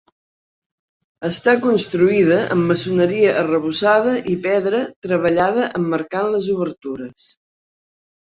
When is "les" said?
6.37-6.49